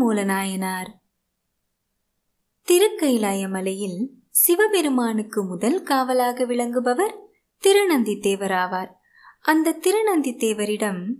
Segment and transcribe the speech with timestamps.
[0.00, 0.86] மூலநாயனார்.
[2.68, 7.14] திருக்கைலாய மலையில் சிவபெருமானுக்கு முதல் காவலாக விளங்குபவர்
[7.62, 8.90] திருநந்தி தேவராவார்
[9.40, 11.12] அந்த திருநந்தி தேவரிடம்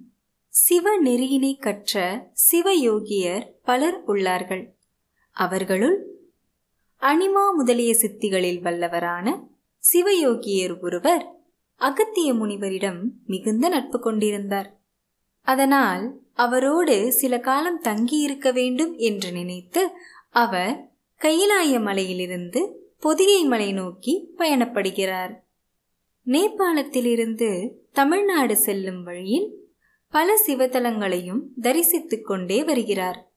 [0.48, 4.70] சிவ நெறியினை கற்ற சிவயோகியர் பலர் உள்ளார்கள்.
[5.30, 6.06] அவர்களுள்
[7.00, 9.48] அனிமா முதலிய சித்திகளில் வல்லவரான
[9.92, 11.36] சிவயோகியர் ஒருவர்
[11.76, 14.77] அகத்திய முனிவரிடம் மிகுந்த நட்பு கொண்டிருந்தார்.
[15.48, 19.90] அதனால் அவரோடு சில காலம் தங்கியிருக்க வேண்டும் என்று நினைத்து
[20.30, 25.34] அவர் கைலாய மலையிலிருந்து பொதிகை மலை நோக்கி பயணப்படுகிறார்.
[26.26, 29.68] நேபாளத்திலிருந்து தமிழ்நாடு செல்லும் வழியில்
[30.10, 33.30] பல சிவத்தலங்களையும் தரிசித்துக் கொண்டே வருகிறார்.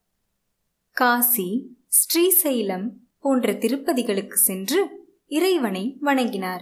[0.92, 6.62] காசி ஸ்ரீசைலம் போன்ற திருப்பதிகளுக்கு சென்று இறைவனை வணங்கினார்.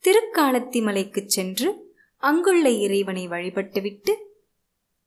[0.00, 4.30] திருக்காலத்தி மலைக்குச் சென்று அங்குள்ள இறைவனை வழிபட்டுவிட்டு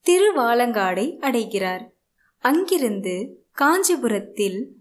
[0.09, 1.93] திருவாலங்காடை அடைகிறார்.
[2.39, 4.75] அங்கிருந்து காஞ்சிபுரத்தில்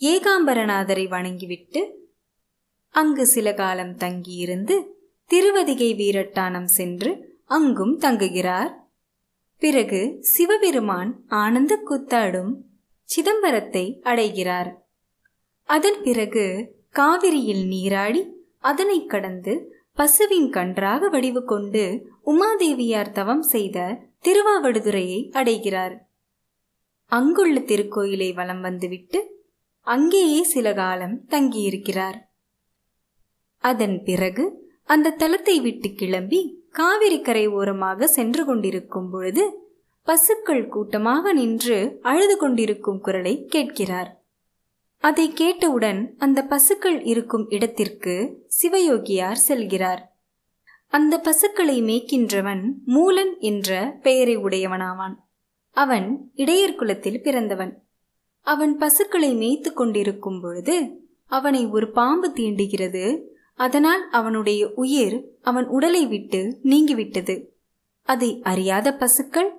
[0.00, 2.08] ஏகாம்பரநாதரை வணங்கிவிட்டு
[2.88, 4.76] அங்கு சில காலம் தங்கியிருந்து
[5.26, 8.72] திருவதிகை வீரட்டானம் சென்று அங்கும் தங்குகிறார்.
[9.58, 12.52] பிறகு சிவபெருமான் ஆனந்த கூத்தாடும்
[13.08, 14.86] சிதம்பரத்தை அடைகிறார்.
[15.64, 18.22] அதன் பிறகு காவிரியில் நீராடி
[18.58, 23.78] அதனை கடந்து பசுவின் கன்றாக வடிவு கொண்டு உமாதேவியார் தவம் செய்த
[24.24, 25.94] திருவாவடுதுறையை அடைகிறார்.
[27.06, 29.20] அங்குள்ள திருக்கோயிலை வலம் வந்துவிட்டு
[29.80, 32.18] அங்கேயே சில காலம் தங்கியிருக்கிறார்.
[33.58, 34.44] அதன் பிறகு
[34.84, 39.44] அந்த தலத்தை விட்டு கிளம்பி காவிரி கரை ஓரமாக சென்று கொண்டிருக்கும் பொழுது
[40.02, 44.19] பசுக்கள் கூட்டமாக நின்று அழுது கொண்டிருக்கும் குரலை கேட்கிறார்.
[45.00, 49.98] அதை கேட்டவுடன் அந்த பசுக்கள் இருக்கும் இடத்திற்கு சிவயோகியார் செல்கிறார்.
[50.86, 55.14] அந்த பசுக்களை மேய்க்கின்றவன் மூலன் என்ற பெயரை உடையவனாவான்.
[55.70, 57.84] அவன் இடையர் குலத்தில் பிறந்தவன்.
[58.40, 63.22] அவன் பசுக்களை மேய்த்து கொண்டிருக்கும் பொழுது அவனை ஒரு பாம்பு தீண்டுகிறது.
[63.54, 67.44] அதனால் அவனுடைய உயிர் அவன் உடலை விட்டு நீங்கிவிட்டது.
[68.02, 69.52] அதை அறியாத பசுக்கள்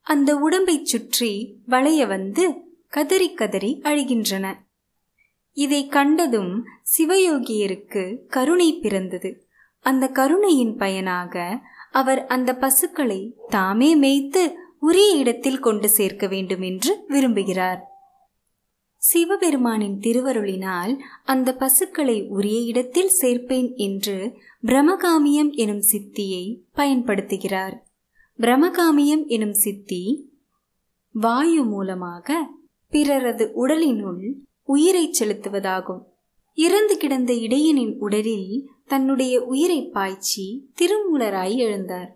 [0.00, 2.54] அந்த உடம்பைச் சுற்றி வளைய வந்து
[2.88, 4.64] கதறி கதறி அழுகின்றன.
[5.56, 6.52] இதை கண்டதும்
[6.92, 9.30] சிவயோகியருக்கு கருணை பிறந்தது.
[9.84, 11.34] அந்த கருணையின் பயனாக
[11.92, 14.42] அவர் அந்த பசுக்களை தாமே மேய்த்து
[14.80, 17.80] உரிய இடத்தில் கொண்டு சேர்க்க வேண்டும் என்று விரும்புகிறார்.
[19.02, 20.92] சிவபெருமானின் திருவருளினால்
[21.24, 24.16] அந்த பசுக்களை உரிய இடத்தில் சேர்ப்பேன் என்று
[24.60, 27.76] பிரமகாமியம் எனும் சித்தியை பயன்படுத்துகிறார்.
[28.38, 30.32] பிரமகாமியம் எனும் சித்தி
[31.14, 32.38] வாயு மூலமாக
[32.92, 34.24] பிறரது உடலினுள்
[34.66, 36.02] உயிரை செலுத்துவதாகும்.
[36.54, 42.08] இறந்து கிடந்த இடையனின் உடலில் தன்னுடைய உயிரை பாய்ச்சி திருமூலராய் எழுந்தார்.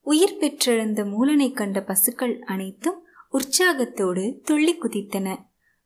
[0.00, 5.36] உயிர் பெற்றெழுந்த மூலனை கண்ட பசுக்கள் அனைத்தும் உற்சாகத்தோடு துள்ளி குதித்தன.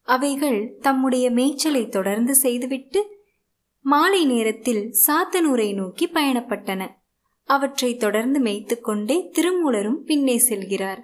[0.02, 3.22] அவைகள் தம்முடைய மேய்ச்சலை தொடர்ந்து செய்துவிட்டு
[3.80, 6.88] மாலை நேரத்தில் சாத்தனூரை நோக்கி பயணப்பட்டன.
[7.44, 11.02] அவற்றை தொடர்ந்து மேய்த்து கொண்டே திருமூலரும் பின்னே செல்கிறார்.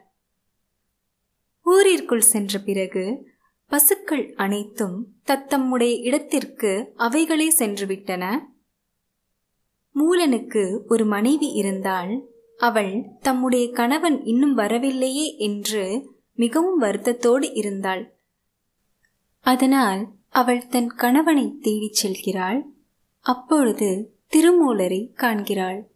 [1.66, 3.28] ஊரிற்குள் சென்ற பிறகு
[3.70, 8.38] பசுக்கள் அனைத்தும் தத்தம்முடைய இடத்திற்கு அவைகளே சென்றுவிட்டன.
[9.94, 12.24] மூலனுக்கு ஒரு மனைவி இருந்தால்
[12.58, 18.18] அவள் தம்முடைய கணவன் இன்னும் வரவில்லையே என்று மிகவும் வருத்தத்தோடு இருந்தாள்.
[19.40, 22.64] அதனால் அவள் தன் கணவனை தேடிச் செல்கிறாள்.
[23.20, 25.90] அப்பொழுது திருமூலரை காண்கிறாள்.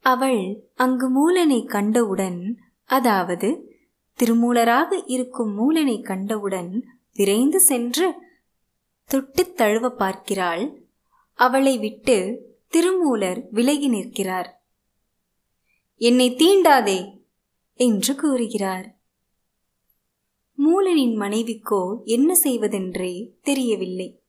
[0.00, 3.73] அவள் அங்கு மூலனை கண்டவுடன் அதாவது
[4.20, 8.14] திருமூலராக இருக்கும் மூலனை கண்டவுடன் விரைந்து சென்று
[9.04, 10.82] தொட்டுத் தழுவ பார்க்கிறாள்.
[11.34, 14.66] அவளை விட்டு திருமூலர் விலகி நிற்கிறார்.
[15.96, 17.22] என்னை தீண்டாதே
[17.74, 18.98] என்று கூறுகிறார்.
[20.66, 24.22] மூலனின் மனைவிக்கோ என்ன செய்வதென்றே தெரியவில்லை.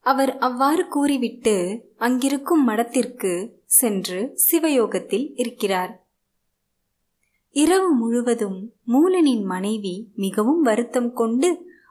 [0.00, 6.05] அவர் அவ்வாறு கூறிவிட்டு அங்கிருக்கும் மடத்திற்கு சென்று சிவயோகத்தில் இருக்கிறார்.
[7.56, 11.48] இரவு முழுவதும் மூலனின் மனைவி மிகவும் வருத்தம் கொண்டு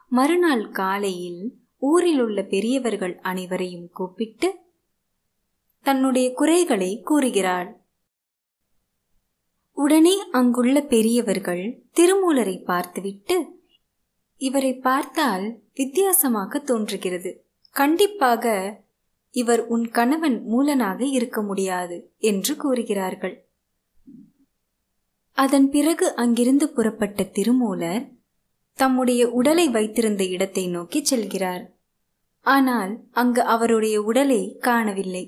[0.08, 1.40] மறுநாள் காலையில்
[1.78, 4.48] ஊரில் உள்ள பெரியவர்கள் அனைவரையும் கூப்பிட்டு
[5.82, 7.80] தன்னுடைய குறைகளை கூறுகிறாள்.
[9.72, 11.64] உடனே அங்குள்ள பெரியவர்கள்
[11.94, 13.36] திருமூலரை பார்த்துவிட்டு
[14.36, 17.44] இவரை பார்த்தால் வித்தியாசமாக தோன்றுகிறது.
[17.70, 18.44] கண்டிப்பாக
[19.30, 23.45] இவர் உன் கணவன் மூலனாக இருக்க முடியாது என்று கூறுகிறார்கள்.
[25.36, 28.04] அதன் பிறகு அங்கிருந்து புறப்பட்ட திருமூலர்
[28.78, 31.64] தம்முடைய உடலை வைத்திருந்த இடத்தை நோக்கி செல்கிறார்.
[32.40, 35.24] ஆனால் அங்கு அவருடைய உடலை காணவில்லை.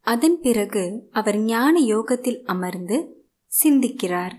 [0.00, 3.26] அதன் பிறகு அவர் ஞான யோகத்தில் அமர்ந்து
[3.62, 4.34] சிந்திக்கிறார்.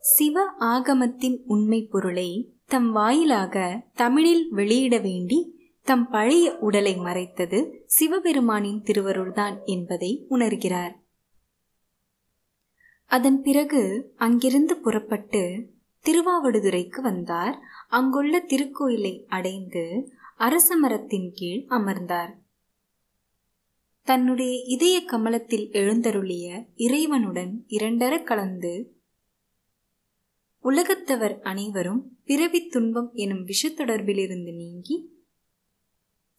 [0.00, 5.38] சிவ ஆகமத்தின் உண்மை பொருளை தம் வாயிலாக தமிழில் வெளியிட வேண்டி
[5.82, 10.94] தம் பழைய உடலை மறைத்தது சிவபெருமானின் திருவருள்தான் என்பதை உணர்கிறார்.
[13.14, 13.82] அதன் பிறகு
[14.16, 15.42] அங்கிருந்து புறப்பட்டு
[16.04, 17.56] திருவாவடுதுறைக்கு வந்தார்.
[17.88, 19.84] அங்குள்ள திருக்கோயிலை அடைந்து
[20.36, 22.32] அரச மரத்தின் கீழ் அமர்ந்தார்.
[24.08, 26.46] தன்னுடைய இதய கமலத்தில் எழுந்தருளிய
[26.76, 28.72] இறைவனுடன் இரண்டர கலந்து
[30.64, 34.96] உலகத்தவர் அனைவரும் பிறவி துன்பம் எனும் விஷத்தொடர்பிலிருந்து நீங்கி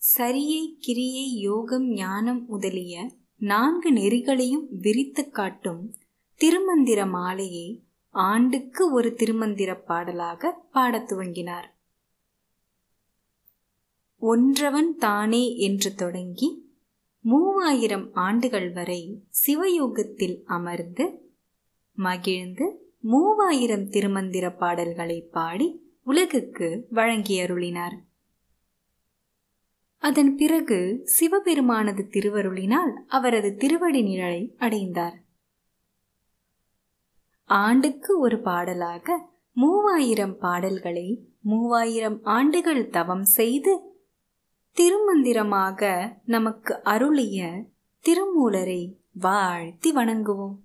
[0.02, 2.96] சரியை கிரியை யோகம் ஞானம் முதலிய
[3.44, 5.82] நான்கு நெறிகளையும் விரித்து காட்டும்
[6.40, 11.74] திருமந்திர மாலையை ஆண்டுக்கு ஒரு திருமந்திர பாடலாக பாடத் துவங்கினார்.
[14.18, 16.64] ஒன்றவன் தானே என்று தொடங்கி
[17.22, 21.34] மூவாயிரம் ஆண்டுகள் வரை சிவயோகத்தில் அமர்ந்து
[21.94, 27.98] மகிழ்ந்து மூவாயிரம் திருமந்திர பாடல்களை பாடி உலகுக்கு வழங்கி அருளினார்
[29.98, 35.25] அதன் பிறகு சிவபெருமானது திருவருளினால் அவரது திருவடி நிழலை அடைந்தார்.
[37.50, 39.18] ஆண்டுக்கு ஒரு பாடலாக
[39.54, 41.08] மூவாயிரம் பாடல்களை
[41.40, 43.74] மூவாயிரம் ஆண்டுகள் தவம் செய்து
[44.78, 45.92] திருமந்திரமாக
[46.26, 47.50] நமக்கு அருளிய
[48.06, 48.82] திருமூலரை
[49.14, 50.56] வாழ்த்தி வணங்குவோம்.